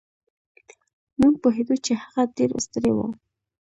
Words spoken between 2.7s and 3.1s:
و.